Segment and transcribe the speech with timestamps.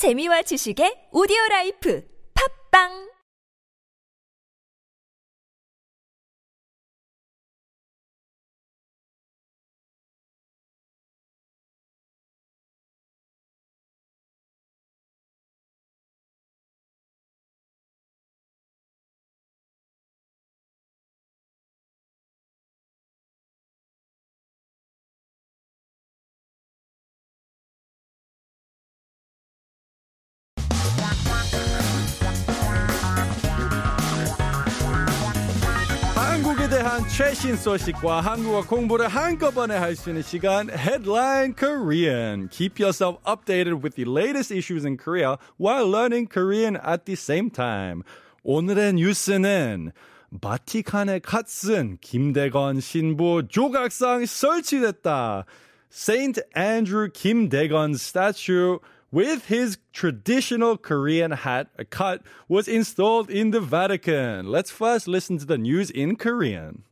[0.00, 2.00] 재미와 지식의 오디오 라이프.
[2.32, 3.09] 팝빵
[37.19, 42.47] 최신 소식과 한국어 공부를 한꺼번에 할 수 있는 시간 Headline Korean.
[42.49, 47.49] Keep yourself updated with the latest issues in Korea while learning Korean at the same
[47.49, 48.03] time.
[48.43, 49.91] 오늘의 뉴스는
[50.39, 55.45] 바티칸에 갓쓴 김대건 신부 조각상 설치됐다.
[55.89, 58.79] Saint Andrew Kim Daegon statue
[59.11, 64.47] with his traditional Korean hat, a cut, was installed in the Vatican.
[64.51, 66.83] Let's first listen to the news in Korean.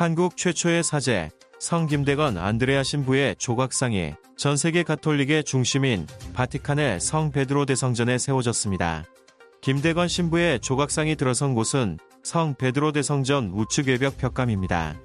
[0.00, 7.66] 한국 최초의 사제 성 김대건 안드레아 신부의 조각상이 전 세계 가톨릭의 중심인 바티칸의 성 베드로
[7.66, 9.04] 대성전에 세워졌습니다.
[9.60, 14.98] 김대건 신부의 조각상이 들어선 곳은 성 베드로 대성전 우측 외벽 벽감입니다.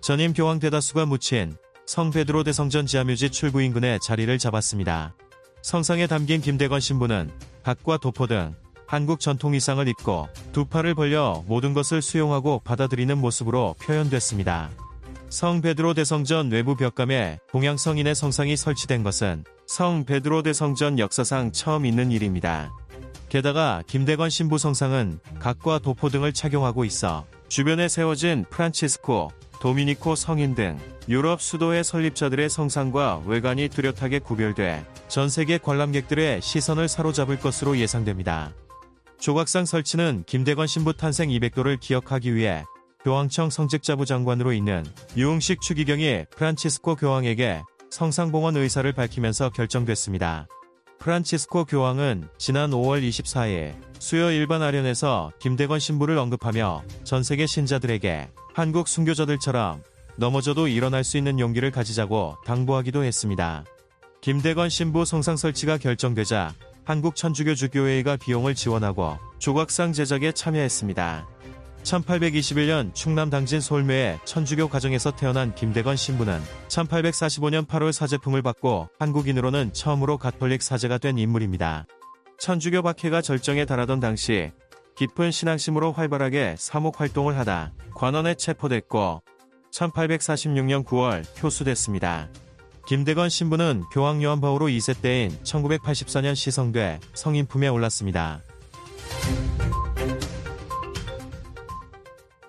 [0.00, 1.54] 전임 교황 대다수가 묻힌
[1.84, 5.14] 성 베드로 대성전 지하묘지 출구 인근에 자리를 잡았습니다.
[5.60, 7.30] 성상에 담긴 김대건 신부는
[7.64, 8.54] 갓과 도포 등
[8.88, 14.70] 한국 전통 의상을 입고 두 팔을 벌려 모든 것을 수용하고 받아들이는 모습으로 표현됐습니다.
[15.28, 21.84] 성 베드로 대성전 외부 벽감에 동양 성인의 성상이 설치된 것은 성 베드로 대성전 역사상 처음
[21.84, 22.72] 있는 일입니다.
[23.28, 30.78] 게다가 김대건 신부 성상은 각과 도포 등을 착용하고 있어 주변에 세워진 프란치스코, 도미니코 성인 등
[31.10, 38.54] 유럽 수도의 설립자들의 성상과 외관이 뚜렷하게 구별돼 전 세계 관람객들의 시선을 사로잡을 것으로 예상됩니다.
[39.20, 42.64] 조각상 설치는 김대건 신부 탄생 200도를 기억하기 위해
[43.02, 44.84] 교황청 성직자부 장관으로 있는
[45.16, 50.46] 유흥식 추기경이 프란치스코 교황에게 성상봉헌 의사를 밝히면서 결정됐습니다.
[50.98, 58.88] 프란치스코 교황은 지난 5월 24일 수요 일반 아련에서 김대건 신부를 언급하며 전 세계 신자들에게 한국
[58.88, 59.82] 순교자들처럼
[60.16, 63.64] 넘어져도 일어날 수 있는 용기를 가지자고 당부하기도 했습니다.
[64.20, 66.52] 김대건 신부 성상 설치가 결정되자
[66.88, 71.28] 한국 천주교 주교회의가 비용을 지원하고 조각상 제작에 참여했습니다.
[71.82, 80.16] 1821년 충남 당진 솔매의 천주교 가정에서 태어난 김대건 신부는 1845년 8월 사제품을 받고 한국인으로는 처음으로
[80.16, 81.84] 가톨릭 사제가 된 인물입니다.
[82.38, 84.50] 천주교 박해가 절정에 달하던 당시
[84.96, 89.22] 깊은 신앙심으로 활발하게 사목 활동을 하다 관원에 체포됐고
[89.72, 92.30] 1846년 9월 효수됐습니다.
[92.88, 98.40] 김대건 신부는 교황 요한 바오로 2세 때인 1984년 시성돼 성인품에 올랐습니다.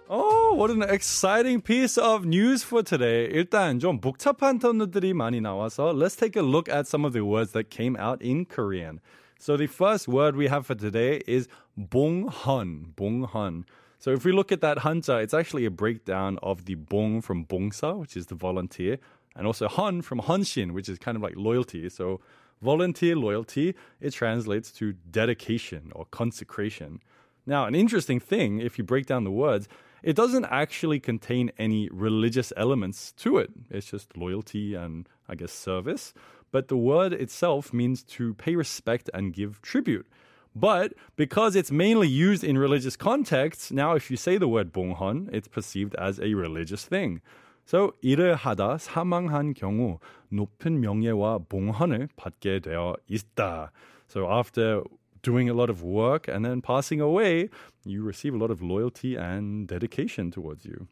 [0.08, 3.28] Oh, what an exciting piece of news for today.
[3.34, 7.52] 일단 좀 복잡한 단어들이 많이 나와서 let's take a look at some of the words
[7.52, 9.02] that came out in Korean.
[9.42, 13.66] So the first word we have for today is 봉헌, 봉헌.
[14.00, 17.44] So if we look at that hanja, it's actually a breakdown of the 봉 from
[17.44, 18.98] 봉사, which is the volunteer,
[19.36, 21.90] and also Han from Hanshin, which is kind of like loyalty.
[21.90, 22.20] So
[22.62, 27.02] volunteer loyalty, it translates to dedication or consecration.
[27.46, 29.68] Now, an interesting thing, if you break down the words,
[30.04, 33.50] it doesn't actually contain any religious elements to it.
[33.70, 36.14] It's just loyalty and, I guess, service.
[36.52, 40.08] But the word itself means to pay respect and give tribute.
[40.56, 45.30] But because it's mainly used in religious contexts, now if you say the word bonghan,
[45.32, 47.22] it's perceived as a religious thing.
[47.69, 49.99] So 일을 하다 사망한 경우
[50.29, 53.71] 높은 명예와 봉헌을 받게 되어 있다.
[54.09, 54.83] So after
[55.23, 57.49] doing a lot of work and then passing away,
[57.85, 60.87] you receive a lot of loyalty and dedication towards you.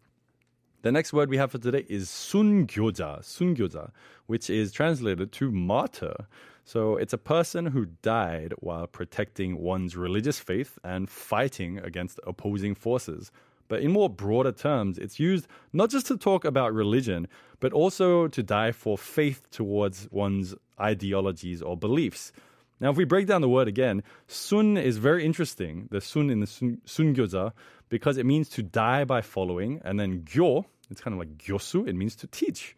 [0.82, 3.90] The next word we have for today is 순교자, 순교자,
[4.26, 6.26] which is translated to martyr.
[6.64, 12.74] So it's a person who died while protecting one's religious faith and fighting against opposing
[12.74, 13.30] forces.
[13.68, 17.26] But in more broader terms, it's used not just to talk about religion,
[17.60, 22.32] but also to die for faith towards one's ideologies or beliefs.
[22.80, 26.40] Now, if we break down the word again, sun is very interesting, the sun in
[26.40, 27.52] the sun, sungyoza,
[27.88, 31.86] because it means to die by following, and then gyo, it's kind of like gyosu,
[31.86, 32.76] it means to teach.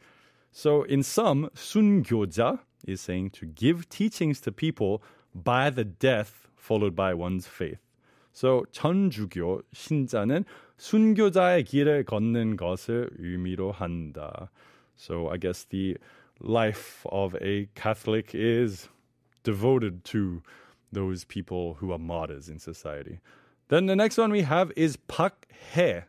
[0.52, 5.02] So in sum, sungyoja is saying to give teachings to people
[5.34, 7.78] by the death followed by one's faith.
[8.32, 10.44] So 천주교 신자는
[10.78, 14.50] 순교자의 길을 걷는 것을 의미로 한다.
[14.96, 15.96] So I guess the
[16.40, 18.88] life of a Catholic is
[19.42, 20.42] devoted to
[20.92, 23.20] those people who are martyrs in society.
[23.68, 26.00] Then the next one we have is Pak He,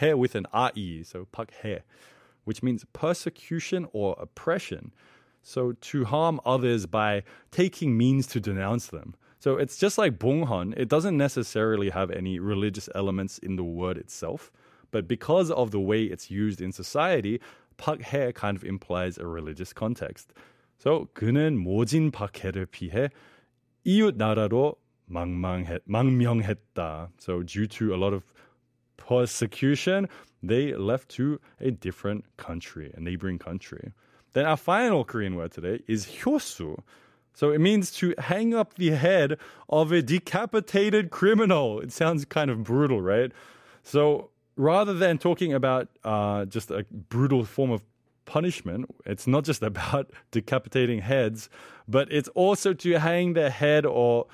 [0.00, 1.78] He with an I, so Pak He,
[2.44, 4.92] which means persecution or oppression.
[5.42, 9.14] So to harm others by taking means to denounce them.
[9.38, 13.96] So it's just like Bonghan, it doesn't necessarily have any religious elements in the word
[13.98, 14.52] itself,
[14.92, 17.40] but because of the way it's used in society,
[17.76, 20.32] 박해 kind of implies a religious context.
[20.78, 23.10] So 그는 모진 박해를 피해
[23.84, 24.76] 이웃 나라로
[25.10, 27.10] 망망했, 망명했다.
[27.18, 28.22] So due to a lot of
[28.96, 30.08] persecution,
[30.42, 33.92] they left to a different country, a neighboring country.
[34.32, 36.78] Then our final Korean word today is hyosu.
[37.37, 39.37] So it means to hang up the head
[39.69, 41.79] of a decapitated criminal.
[41.79, 43.31] It sounds kind of brutal, right?
[43.83, 47.83] So rather than talking about uh, just a brutal form of
[48.25, 51.47] punishment, it's not just about decapitating heads,
[51.87, 54.25] but it's also to hang their head or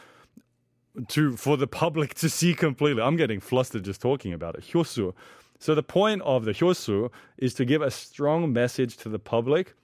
[1.09, 3.01] to for the public to see completely.
[3.01, 4.61] I'm getting flustered just talking about it.
[4.61, 5.13] Hyosu.
[5.59, 9.75] So the point of the hyosu is to give a strong message to the public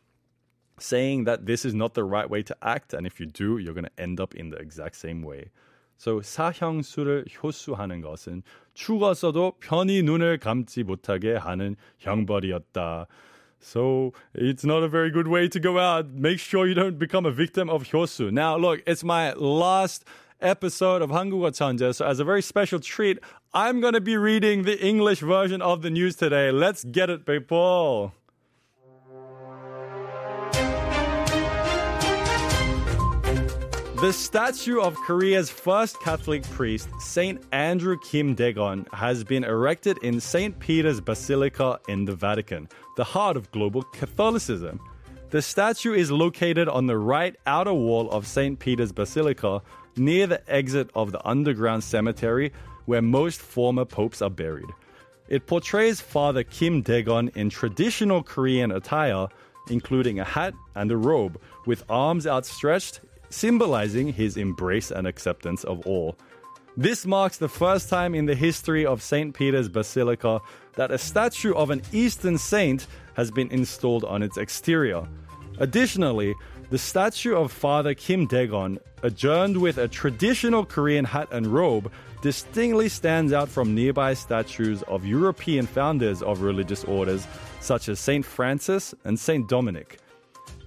[0.79, 3.75] saying that this is not the right way to act and if you do you're
[3.75, 5.51] going to end up in the exact same way.
[5.97, 8.43] So 사형수를 효수하는 것은
[8.75, 13.07] 죽었어도 편히 눈을 감지 못하게 하는 형벌이었다.
[13.61, 16.13] So it's not a very good way to go out.
[16.13, 18.31] Make sure you don't become a victim of 효수.
[18.31, 20.05] Now look, it's my last
[20.43, 21.95] episode of 한국어 천재.
[21.95, 23.19] So as a very special treat,
[23.55, 26.51] I'm going to be reading the English version of the news today.
[26.51, 28.13] Let's get it, people.
[34.02, 40.22] The statue of Korea's first Catholic priest, Saint Andrew Kim Daegon, has been erected in
[40.22, 40.58] St.
[40.58, 44.80] Peter's Basilica in the Vatican, the heart of global Catholicism.
[45.32, 48.58] The statue is located on the right outer wall of St.
[48.58, 49.62] Peter's Basilica,
[49.98, 52.54] near the exit of the underground cemetery
[52.86, 54.70] where most former popes are buried.
[55.28, 59.28] It portrays Father Kim Daegon in traditional Korean attire,
[59.70, 65.86] including a hat and a robe, with arms outstretched symbolizing his embrace and acceptance of
[65.86, 66.18] all.
[66.78, 69.34] This marks the first time in the history of St.
[69.34, 70.40] Peter's Basilica
[70.76, 75.06] that a statue of an Eastern saint has been installed on its exterior.
[75.58, 76.34] Additionally,
[76.70, 81.92] the statue of Father Kim Daegon, adorned with a traditional Korean hat and robe,
[82.22, 87.28] distinctly stands out from nearby statues of European founders of religious orders
[87.60, 88.26] such as St.
[88.26, 89.48] Francis and St.
[89.48, 90.00] Dominic.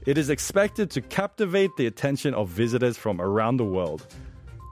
[0.04, 4.04] It is expected to captivate the attention of visitors from around the world.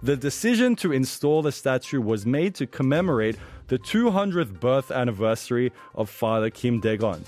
[0.03, 3.37] The decision to install the statue was made to commemorate
[3.69, 7.23] the 200th birth anniversary of Father Kim Daegon.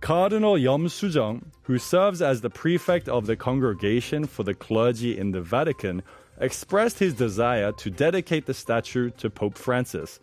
[0.00, 5.32] Cardinal Yom Sujong, who serves as the prefect of the Congregation for the Clergy in
[5.32, 6.02] the Vatican,
[6.38, 10.20] expressed his desire to dedicate the statue to Pope Francis.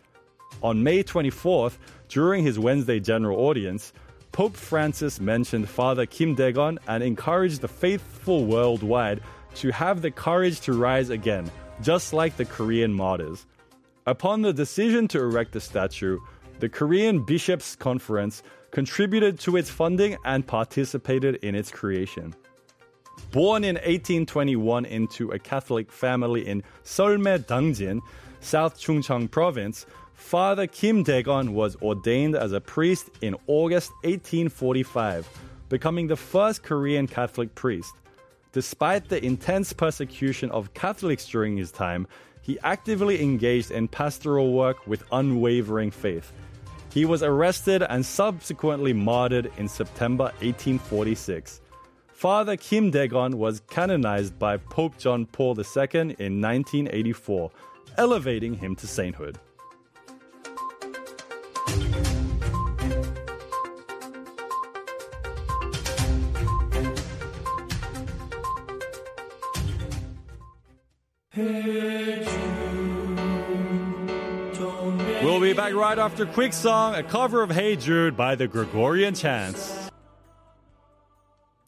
[0.64, 1.78] On May 24th,
[2.08, 3.94] during his Wednesday general audience,
[4.34, 9.22] Pope Francis mentioned Father Kim Daegon and encouraged the faithful worldwide
[9.54, 11.50] to have the courage to rise again,
[11.84, 13.46] just like the Korean martyrs.
[14.08, 16.18] Upon the decision to erect the statue,
[16.60, 18.42] the Korean Bishops' Conference
[18.72, 22.34] contributed to its funding and participated in its creation.
[23.32, 28.02] Born in 1821 into a Catholic family in Seolme Dangjin,
[28.40, 35.28] South Chungcheong Province, Father Kim Daegon was ordained as a priest in August 1845,
[35.70, 37.94] becoming the first Korean Catholic priest.
[38.52, 42.08] Despite the intense persecution of Catholics during his time,
[42.42, 46.32] he actively engaged in pastoral work with unwavering faith.
[46.94, 51.62] He was arrested and subsequently martyred in September 1846.
[52.08, 57.52] Father Kim Daegon was canonized by Pope John Paul II in 1984,
[57.98, 59.40] elevating him to sainthood.
[75.23, 79.15] We'll be back right after quick song, a cover of Hey Jude by the Gregorian
[79.15, 79.91] Chants.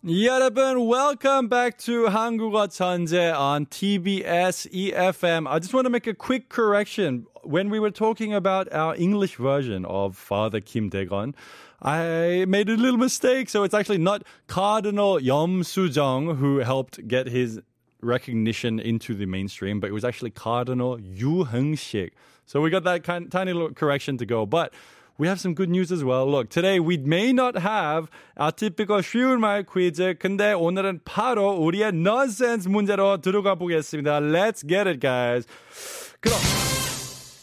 [0.05, 5.47] 여러분, welcome back to 한국어 천재 on TBS EFM.
[5.47, 7.27] I just want to make a quick correction.
[7.45, 11.35] When we were talking about our English version of Father Kim Daegon,
[11.81, 13.49] I made a little mistake.
[13.49, 17.61] So it's actually not Cardinal Yom Sujong who helped get his
[18.05, 22.11] recognition into the mainstream, but it was actually Cardinal Yu Heng-shik.
[22.47, 24.47] So we got that kind, tiny little correction to go.
[24.47, 24.73] But
[25.19, 26.27] we have some good news as well.
[26.27, 30.15] Look, today we may not have our typical 쉬운 말 퀴즈.
[30.19, 34.21] 근데 오늘은 바로 우리의 nonsense 문제로 들어가 보겠습니다.
[34.21, 35.47] Let's get it, guys.
[36.21, 36.39] 그럼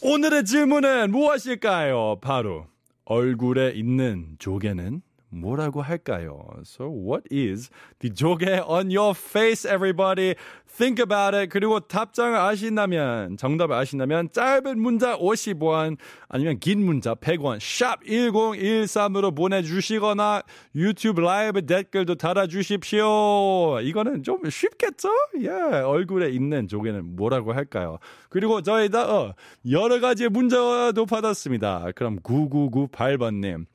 [0.01, 2.17] 오늘의 질문은 무엇일까요?
[2.19, 2.65] 바로
[3.05, 5.01] 얼굴에 있는 조개는
[5.32, 6.44] 뭐라고 할까요?
[6.62, 7.70] So what is
[8.00, 10.34] the 조개 on your face, everybody?
[10.66, 11.50] Think about it.
[11.50, 15.98] 그리고 답장을 아신다면, 정답을 아신다면 짧은 문자 50원,
[16.28, 20.42] 아니면 긴 문자 100원, 샵 1013으로 보내 주시거나
[20.74, 23.80] 유튜브 라이브 댓글도 달아 주십시오.
[23.80, 25.10] 이거는 좀 쉽겠죠?
[25.40, 27.98] 예, yeah, 얼굴에 있는 조개는 뭐라고 할까요?
[28.30, 29.34] 그리고 저희 다 어,
[29.70, 31.92] 여러 가지 문자도 받았습니다.
[31.94, 33.66] 그럼 9998번 님.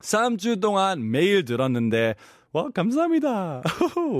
[0.00, 2.14] 3주 동안 매일 들었는데,
[2.52, 3.62] 와, 감사합니다.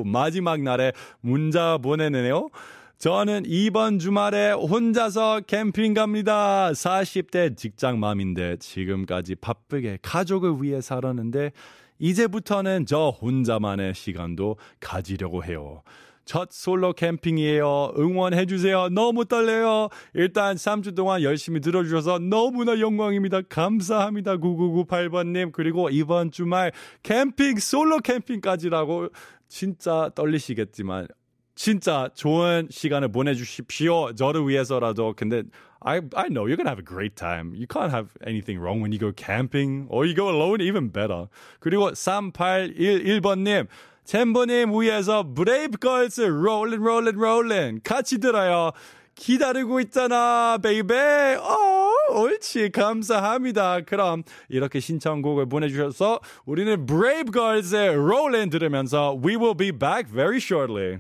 [0.05, 2.51] 마지막 날에 문자 보내네요.
[2.99, 6.71] 저는 이번 주말에 혼자서 캠핑 갑니다.
[6.71, 11.53] 40대 직장맘인데 지금까지 바쁘게 가족을 위해 살았는데
[11.99, 15.83] 이제부터는 저 혼자만의 시간도 가지려고 해요.
[16.25, 17.95] 첫 솔로 캠핑이에요.
[17.99, 18.91] 응원해주세요.
[18.91, 19.89] 너무 떨려요.
[20.15, 23.43] 일단 3주 동안 열심히 들어주셔서 너무나 영광입니다.
[23.49, 24.37] 감사합니다.
[24.37, 25.53] 9998번님.
[25.53, 26.73] 그리고 이번 주말
[27.03, 29.09] 캠핑, 솔로 캠핑까지라고
[29.49, 31.09] 진짜 떨리시겠지만
[31.55, 34.15] 진짜 좋은 시간을 보내주십시오.
[34.15, 35.13] 저를 위해서라도.
[35.15, 35.43] 근데
[35.81, 37.55] I, I know you're to have a great time.
[37.55, 41.29] You can't have anything wrong when you go camping or you go alone, even better.
[41.59, 43.67] 그리고 3811번님.
[44.10, 48.72] 챔버님 위에서 브레이브걸스 롤린 롤린 롤린 같이 들어요.
[49.16, 51.36] 기다리고 있잖아, 베이베.
[51.36, 52.72] 어, 옳지.
[52.72, 53.82] 감사합니다.
[53.82, 61.00] 그럼 이렇게 신청곡을 보내주셔서 우리는 브레이브걸스의 롤린 들으면서 We will be back very shortly.